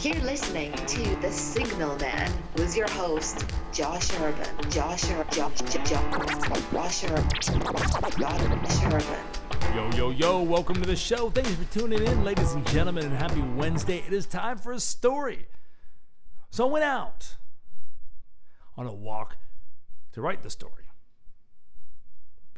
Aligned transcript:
You're 0.00 0.14
listening 0.20 0.70
to 0.70 1.16
The 1.16 1.32
Signalman 1.32 2.32
with 2.54 2.76
your 2.76 2.88
host, 2.90 3.44
Josh 3.72 4.08
Urban. 4.20 4.70
Josh 4.70 5.10
Urban. 5.10 5.26
Josh, 5.32 5.58
Josh, 5.72 5.88
Josh 5.90 7.02
Urban. 7.02 7.28
Josh 8.20 8.84
Urban. 8.84 9.18
Yo, 9.74 9.90
yo, 9.96 10.10
yo, 10.10 10.42
welcome 10.42 10.76
to 10.76 10.86
the 10.86 10.94
show. 10.94 11.30
Thanks 11.30 11.50
for 11.52 11.64
tuning 11.76 12.06
in, 12.06 12.22
ladies 12.22 12.52
and 12.52 12.64
gentlemen, 12.68 13.06
and 13.06 13.14
happy 13.14 13.40
Wednesday. 13.40 14.04
It 14.06 14.12
is 14.12 14.24
time 14.24 14.58
for 14.58 14.70
a 14.70 14.78
story. 14.78 15.48
So 16.50 16.68
I 16.68 16.70
went 16.70 16.84
out 16.84 17.34
on 18.76 18.86
a 18.86 18.94
walk 18.94 19.36
to 20.12 20.20
write 20.20 20.44
the 20.44 20.50
story. 20.50 20.87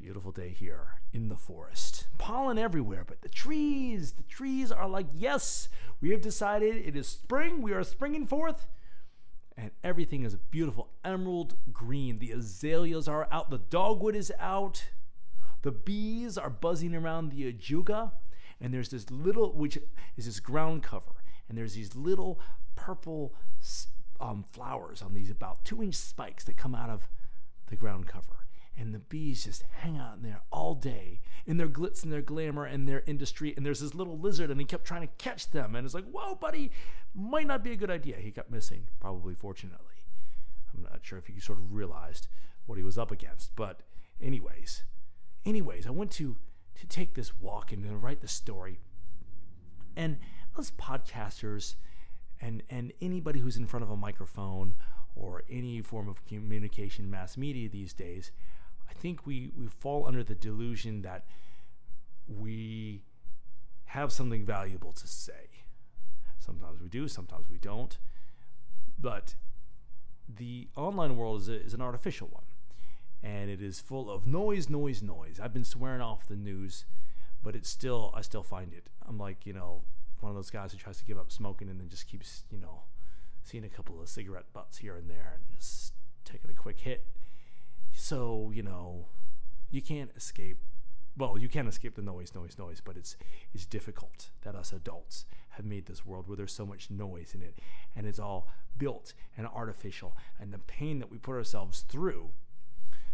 Beautiful 0.01 0.33
day 0.33 0.49
here 0.49 0.95
in 1.13 1.29
the 1.29 1.37
forest. 1.37 2.07
Pollen 2.17 2.57
everywhere, 2.57 3.05
but 3.07 3.21
the 3.21 3.29
trees, 3.29 4.13
the 4.13 4.23
trees 4.23 4.73
are 4.73 4.89
like, 4.89 5.07
yes, 5.13 5.69
we 6.01 6.09
have 6.11 6.23
decided 6.23 6.75
it 6.75 6.97
is 6.97 7.07
spring. 7.07 7.61
We 7.61 7.73
are 7.73 7.85
springing 7.85 8.27
forth. 8.27 8.67
And 9.59 9.73
everything 9.85 10.23
is 10.25 10.33
a 10.33 10.39
beautiful 10.39 10.89
emerald 11.05 11.55
green. 11.71 12.19
The 12.19 12.33
azaleas 12.33 13.09
are 13.09 13.29
out. 13.31 13.51
The 13.51 13.59
dogwood 13.59 14.17
is 14.17 14.33
out. 14.39 14.89
The 15.61 15.73
bees 15.73 16.39
are 16.39 16.49
buzzing 16.49 16.95
around 16.95 17.31
the 17.31 17.53
ajuga. 17.53 18.13
And 18.59 18.73
there's 18.73 18.89
this 18.89 19.11
little, 19.11 19.53
which 19.53 19.77
is 20.17 20.25
this 20.25 20.41
ground 20.41 20.83
cover. 20.83 21.13
And 21.47 21.59
there's 21.59 21.75
these 21.75 21.95
little 21.95 22.41
purple 22.75 23.35
um, 24.19 24.47
flowers 24.51 25.03
on 25.03 25.13
these 25.13 25.31
about 25.31 25.63
two 25.67 25.83
inch 25.83 25.97
spikes 25.97 26.45
that 26.45 26.57
come 26.57 26.75
out 26.75 26.89
of 26.89 27.07
the 27.67 27.77
ground 27.77 28.07
cover 28.07 28.41
and 28.77 28.95
the 28.95 28.99
bees 28.99 29.45
just 29.45 29.65
hang 29.81 29.99
out 29.99 30.17
in 30.17 30.23
there 30.23 30.43
all 30.51 30.75
day 30.75 31.21
in 31.47 31.57
their 31.57 31.69
glitz 31.69 32.03
and 32.03 32.13
their 32.13 32.23
glamour 32.23 32.65
and 32.65 32.89
their 32.89 33.03
industry. 33.07 33.53
And 33.57 33.65
there's 33.65 33.81
this 33.81 33.95
little 33.95 34.19
lizard, 34.19 34.51
and 34.51 34.61
he 34.61 34.67
kept 34.67 34.85
trying 34.85 35.03
to 35.03 35.13
catch 35.19 35.51
them. 35.51 35.75
And 35.75 35.85
it's 35.85 35.95
like, 35.95 36.09
whoa, 36.11 36.35
buddy, 36.35 36.71
might 37.15 37.47
not 37.47 37.65
be 37.65 37.73
a 37.73 37.77
good 37.77 37.91
idea. 37.91 38.17
He 38.17 38.31
kept 38.31 38.51
missing, 38.51 38.87
probably 39.01 39.35
fortunately. 39.35 39.87
I'm 40.75 40.83
not 40.83 41.01
sure 41.03 41.19
if 41.19 41.27
he 41.27 41.41
sort 41.41 41.59
of 41.59 41.73
realized 41.73 42.29
what 42.67 42.79
he 42.79 42.85
was 42.85 42.97
up 42.97 43.11
against. 43.11 43.55
But, 43.57 43.81
anyways, 44.21 44.85
anyways, 45.45 45.87
I 45.87 45.91
went 45.91 46.11
to 46.13 46.37
to 46.79 46.87
take 46.87 47.15
this 47.15 47.39
walk 47.39 47.73
and 47.73 47.85
to 47.85 47.95
write 47.95 48.21
the 48.21 48.29
story. 48.29 48.79
And 49.97 50.19
us 50.57 50.71
podcasters 50.71 51.75
and 52.41 52.63
and 52.71 52.93
anybody 53.01 53.41
who's 53.41 53.57
in 53.57 53.67
front 53.67 53.83
of 53.83 53.91
a 53.91 53.97
microphone 53.97 54.75
or 55.17 55.43
any 55.51 55.81
form 55.83 56.09
of 56.09 56.25
communication 56.27 57.11
mass 57.11 57.37
media 57.37 57.69
these 57.69 57.93
days 57.93 58.33
I 58.91 58.95
think 58.95 59.27
we, 59.27 59.53
we 59.57 59.67
fall 59.69 60.07
under 60.07 60.25
the 60.25 60.35
delusion 60.35 61.03
that 61.03 61.25
we 62.29 63.03
have 63.87 64.13
something 64.13 64.45
valuable 64.45 64.93
to 64.93 65.07
say. 65.07 65.65
Sometimes 66.39 66.81
we 66.81 66.89
do, 66.89 67.07
sometimes 67.07 67.49
we 67.49 67.59
don't. 67.59 67.97
But 68.99 69.35
the 70.29 70.69
online 70.77 71.17
world 71.17 71.41
is, 71.43 71.49
a, 71.49 71.65
is 71.65 71.75
an 71.75 71.81
artificial 71.81 72.29
one. 72.31 72.45
And 73.23 73.51
it 73.51 73.61
is 73.63 73.81
full 73.81 74.11
of 74.11 74.27
noise, 74.27 74.69
noise, 74.69 75.03
noise. 75.03 75.39
I've 75.43 75.53
been 75.53 75.65
swearing 75.65 76.01
off 76.01 76.27
the 76.27 76.37
news, 76.37 76.85
but 77.43 77.55
it's 77.55 77.69
still, 77.69 78.13
I 78.15 78.23
still 78.23 78.43
find 78.43 78.73
it. 78.73 78.89
I'm 79.07 79.19
like, 79.19 79.47
you 79.47 79.53
know, 79.53 79.83
one 80.21 80.31
of 80.31 80.37
those 80.37 80.51
guys 80.51 80.73
who 80.73 80.79
tries 80.79 80.99
to 80.99 81.05
give 81.05 81.19
up 81.19 81.31
smoking 81.31 81.69
and 81.69 81.79
then 81.79 81.89
just 81.89 82.09
keeps, 82.09 82.45
you 82.51 82.59
know, 82.59 82.83
seeing 83.43 83.65
a 83.65 83.69
couple 83.69 84.01
of 84.01 84.09
cigarette 84.09 84.53
butts 84.53 84.79
here 84.79 84.97
and 84.97 85.11
there 85.11 85.33
and 85.35 85.45
just 85.59 85.95
taking 86.25 86.51
a 86.51 86.55
quick 86.55 86.81
hit. 86.81 87.07
So, 87.93 88.51
you 88.55 88.63
know, 88.63 89.07
you 89.71 89.83
can't 89.83 90.11
escape 90.17 90.59
well, 91.17 91.37
you 91.37 91.49
can't 91.49 91.69
escape 91.69 91.97
the 91.97 92.03
noise, 92.03 92.35
noise, 92.35 92.57
noise, 92.57 92.81
but 92.83 92.97
it's 92.97 93.17
it's 93.53 93.67
difficult 93.67 94.31
that 94.43 94.55
us 94.55 94.73
adults 94.73 95.27
have 95.51 95.67
made 95.67 95.87
this 95.87 96.07
world 96.07 96.29
where 96.29 96.37
there's 96.37 96.53
so 96.53 96.65
much 96.65 96.91
noise 96.91 97.35
in 97.35 97.43
it 97.43 97.59
and 97.97 98.07
it's 98.07 98.19
all 98.19 98.49
built 98.79 99.13
and 99.37 99.47
artificial 99.47 100.17
and 100.39 100.53
the 100.53 100.59
pain 100.59 100.99
that 101.01 101.11
we 101.11 101.19
put 101.19 101.35
ourselves 101.35 101.81
through 101.81 102.31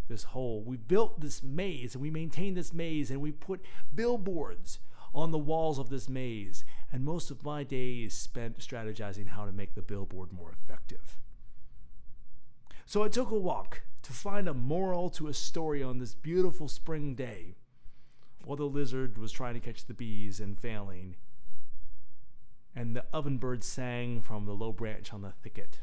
this 0.07 0.23
whole 0.23 0.61
we 0.63 0.77
built 0.77 1.19
this 1.19 1.41
maze 1.43 1.95
and 1.95 2.01
we 2.01 2.11
maintain 2.11 2.53
this 2.53 2.71
maze 2.71 3.09
and 3.11 3.19
we 3.19 3.31
put 3.31 3.59
billboards 3.93 4.79
on 5.17 5.31
the 5.31 5.37
walls 5.37 5.79
of 5.79 5.89
this 5.89 6.07
maze 6.07 6.63
and 6.91 7.03
most 7.03 7.31
of 7.31 7.43
my 7.43 7.63
day 7.63 7.95
is 7.95 8.17
spent 8.17 8.59
strategizing 8.59 9.27
how 9.27 9.45
to 9.45 9.51
make 9.51 9.73
the 9.75 9.81
billboard 9.81 10.31
more 10.31 10.51
effective 10.51 11.17
so 12.85 13.03
I 13.03 13.09
took 13.09 13.31
a 13.31 13.35
walk 13.35 13.81
to 14.03 14.13
find 14.13 14.47
a 14.47 14.53
moral 14.53 15.09
to 15.11 15.27
a 15.27 15.33
story 15.33 15.83
on 15.83 15.97
this 15.97 16.15
beautiful 16.15 16.69
spring 16.69 17.15
day 17.15 17.57
while 18.47 18.55
the 18.55 18.63
lizard 18.63 19.17
was 19.17 19.33
trying 19.33 19.55
to 19.55 19.59
catch 19.59 19.85
the 19.85 19.93
bees 19.93 20.39
and 20.39 20.57
failing, 20.57 21.17
and 22.73 22.95
the 22.95 23.03
ovenbird 23.13 23.61
sang 23.61 24.21
from 24.21 24.45
the 24.45 24.53
low 24.53 24.71
branch 24.71 25.13
on 25.13 25.21
the 25.21 25.33
thicket. 25.43 25.81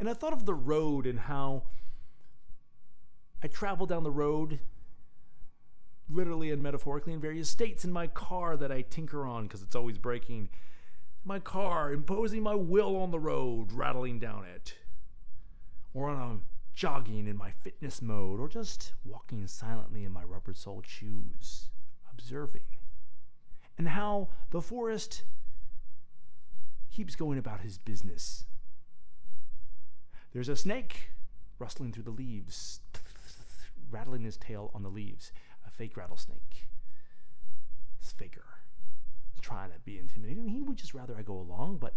And 0.00 0.10
I 0.10 0.14
thought 0.14 0.32
of 0.32 0.46
the 0.46 0.54
road 0.54 1.06
and 1.06 1.20
how 1.20 1.62
I 3.40 3.46
travel 3.46 3.86
down 3.86 4.02
the 4.02 4.10
road, 4.10 4.58
literally 6.08 6.50
and 6.50 6.62
metaphorically, 6.62 7.12
in 7.12 7.20
various 7.20 7.48
states 7.48 7.84
in 7.84 7.92
my 7.92 8.06
car 8.06 8.56
that 8.56 8.72
I 8.72 8.82
tinker 8.82 9.26
on 9.26 9.44
because 9.44 9.62
it's 9.62 9.76
always 9.76 9.98
breaking. 9.98 10.48
My 11.24 11.38
car, 11.38 11.92
imposing 11.92 12.42
my 12.42 12.54
will 12.54 12.96
on 12.96 13.10
the 13.10 13.18
road, 13.18 13.72
rattling 13.72 14.18
down 14.18 14.44
it 14.44 14.74
or 15.96 16.10
I'm 16.10 16.42
jogging 16.74 17.26
in 17.26 17.38
my 17.38 17.50
fitness 17.50 18.02
mode, 18.02 18.38
or 18.38 18.48
just 18.48 18.92
walking 19.02 19.46
silently 19.46 20.04
in 20.04 20.12
my 20.12 20.22
rubber 20.22 20.52
soled 20.52 20.86
shoes, 20.86 21.70
observing. 22.12 22.68
And 23.78 23.88
how 23.88 24.28
the 24.50 24.60
forest 24.60 25.22
keeps 26.90 27.16
going 27.16 27.38
about 27.38 27.62
his 27.62 27.78
business. 27.78 28.44
There's 30.34 30.50
a 30.50 30.56
snake 30.56 31.12
rustling 31.58 31.92
through 31.92 32.02
the 32.02 32.10
leaves, 32.10 32.80
rattling 33.90 34.24
his 34.24 34.36
tail 34.36 34.70
on 34.74 34.82
the 34.82 34.90
leaves, 34.90 35.32
a 35.66 35.70
fake 35.70 35.96
rattlesnake. 35.96 36.68
This 38.00 38.12
faker 38.12 38.44
trying 39.46 39.70
to 39.70 39.78
be 39.84 39.96
intimidating. 39.96 40.48
He 40.48 40.60
would 40.60 40.76
just 40.76 40.92
rather 40.92 41.14
I 41.16 41.22
go 41.22 41.38
along, 41.38 41.78
but 41.78 41.94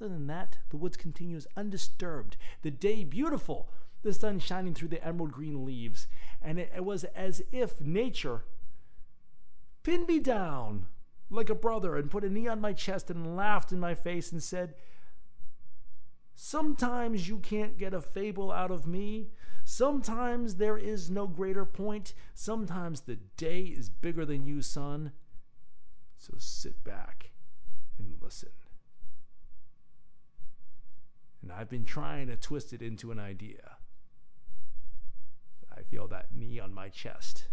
other 0.00 0.08
than 0.08 0.26
that, 0.26 0.58
the 0.70 0.76
woods 0.76 0.96
continues 0.96 1.46
undisturbed, 1.56 2.36
the 2.62 2.72
day 2.72 3.04
beautiful, 3.04 3.68
the 4.02 4.12
sun 4.12 4.40
shining 4.40 4.74
through 4.74 4.88
the 4.88 5.04
emerald 5.04 5.30
green 5.30 5.64
leaves, 5.64 6.08
and 6.42 6.58
it, 6.58 6.72
it 6.74 6.84
was 6.84 7.04
as 7.04 7.40
if 7.52 7.80
nature 7.80 8.44
pinned 9.84 10.08
me 10.08 10.18
down 10.18 10.86
like 11.30 11.50
a 11.50 11.54
brother 11.54 11.96
and 11.96 12.10
put 12.10 12.24
a 12.24 12.28
knee 12.28 12.48
on 12.48 12.60
my 12.60 12.72
chest 12.72 13.10
and 13.10 13.36
laughed 13.36 13.70
in 13.70 13.78
my 13.78 13.94
face 13.94 14.32
and 14.32 14.42
said, 14.42 14.74
Sometimes 16.40 17.28
you 17.28 17.38
can't 17.40 17.76
get 17.76 17.92
a 17.92 18.00
fable 18.00 18.52
out 18.52 18.70
of 18.70 18.86
me. 18.86 19.32
Sometimes 19.64 20.54
there 20.54 20.78
is 20.78 21.10
no 21.10 21.26
greater 21.26 21.64
point. 21.64 22.14
Sometimes 22.32 23.00
the 23.00 23.16
day 23.36 23.62
is 23.62 23.90
bigger 23.90 24.24
than 24.24 24.46
you, 24.46 24.62
son. 24.62 25.10
So 26.16 26.34
sit 26.38 26.84
back 26.84 27.32
and 27.98 28.14
listen. 28.22 28.50
And 31.42 31.50
I've 31.50 31.68
been 31.68 31.84
trying 31.84 32.28
to 32.28 32.36
twist 32.36 32.72
it 32.72 32.82
into 32.82 33.10
an 33.10 33.18
idea. 33.18 33.78
I 35.76 35.82
feel 35.82 36.06
that 36.06 36.36
knee 36.36 36.60
on 36.60 36.72
my 36.72 36.88
chest 36.88 37.48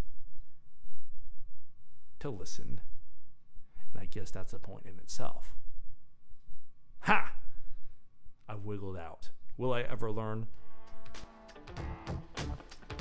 to 2.19 2.29
listen. 2.29 2.81
And 3.94 4.03
I 4.03 4.06
guess 4.06 4.29
that's 4.29 4.53
a 4.53 4.59
point 4.59 4.85
in 4.85 5.00
itself. 5.00 5.56
Ha! 8.47 8.53
I 8.53 8.56
wiggled 8.56 8.97
out. 8.97 9.29
Will 9.57 9.73
I 9.73 9.81
ever 9.81 10.11
learn? 10.11 10.47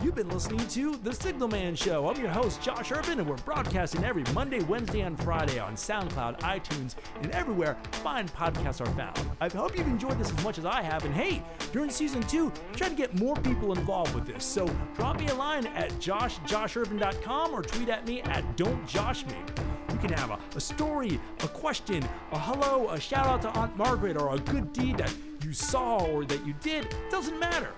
You've 0.02 0.16
been 0.16 0.28
listening 0.28 0.66
to 0.68 0.96
The 0.96 1.14
Signalman 1.14 1.76
Show. 1.76 2.08
I'm 2.08 2.20
your 2.20 2.30
host, 2.30 2.60
Josh 2.60 2.92
Urban, 2.92 3.20
and 3.20 3.28
we're 3.28 3.36
broadcasting 3.36 4.04
every 4.04 4.22
Monday, 4.34 4.62
Wednesday, 4.64 5.00
and 5.00 5.18
Friday 5.22 5.58
on 5.58 5.76
SoundCloud, 5.76 6.40
iTunes, 6.40 6.94
and 7.22 7.30
everywhere 7.32 7.78
fine 7.92 8.28
podcasts 8.28 8.82
are 8.82 8.92
found. 8.94 9.18
I 9.40 9.48
hope 9.48 9.78
you've 9.78 9.86
enjoyed 9.86 10.18
this 10.18 10.30
as 10.30 10.44
much 10.44 10.58
as 10.58 10.66
I 10.66 10.82
have. 10.82 11.04
And 11.06 11.14
hey, 11.14 11.42
during 11.72 11.88
season 11.88 12.22
two, 12.24 12.52
I'm 12.72 12.90
to 12.90 12.94
get 12.94 13.14
more 13.14 13.36
people 13.36 13.72
involved 13.72 14.14
with 14.14 14.26
this. 14.26 14.44
So 14.44 14.66
drop 14.94 15.18
me 15.18 15.28
a 15.28 15.34
line 15.34 15.66
at 15.68 15.90
joshjoshurban.com 15.92 17.54
or 17.54 17.62
tweet 17.62 17.88
at 17.88 18.06
me 18.06 18.20
at 18.22 18.56
don'tjoshme. 18.56 19.93
Can 20.04 20.18
have 20.18 20.32
a, 20.32 20.38
a 20.54 20.60
story, 20.60 21.18
a 21.42 21.48
question, 21.48 22.06
a 22.32 22.38
hello, 22.38 22.90
a 22.90 23.00
shout 23.00 23.24
out 23.24 23.40
to 23.40 23.48
Aunt 23.58 23.74
Margaret, 23.78 24.18
or 24.18 24.34
a 24.34 24.38
good 24.38 24.70
deed 24.74 24.98
that 24.98 25.10
you 25.42 25.54
saw 25.54 26.04
or 26.04 26.26
that 26.26 26.46
you 26.46 26.52
did. 26.60 26.94
Doesn't 27.10 27.40
matter. 27.40 27.70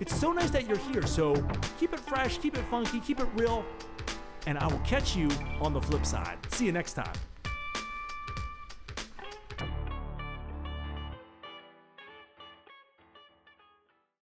It's 0.00 0.12
so 0.12 0.32
nice 0.32 0.50
that 0.50 0.66
you're 0.66 0.78
here. 0.78 1.06
So 1.06 1.32
keep 1.78 1.92
it 1.92 2.00
fresh, 2.00 2.38
keep 2.38 2.58
it 2.58 2.64
funky, 2.72 2.98
keep 2.98 3.20
it 3.20 3.28
real, 3.36 3.64
and 4.48 4.58
I 4.58 4.66
will 4.66 4.80
catch 4.80 5.14
you 5.14 5.28
on 5.60 5.72
the 5.72 5.80
flip 5.80 6.04
side. 6.04 6.38
See 6.48 6.66
you 6.66 6.72
next 6.72 6.94
time. 6.94 7.14